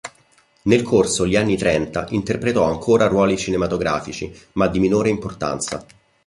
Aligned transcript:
Nel 0.63 0.81
corso 0.81 1.27
gli 1.27 1.35
anni 1.35 1.55
trenta 1.57 2.07
interpretò 2.09 2.63
ancora 2.63 3.05
ruoli 3.05 3.37
cinematografici, 3.37 4.35
ma 4.53 4.65
di 4.67 4.79
minore 4.79 5.09
importanza. 5.09 5.85